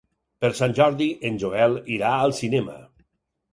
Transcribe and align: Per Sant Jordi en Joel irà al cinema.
Per 0.45 0.49
Sant 0.59 0.73
Jordi 0.79 1.09
en 1.29 1.37
Joel 1.45 1.77
irà 1.99 2.17
al 2.25 2.35
cinema. 2.41 2.81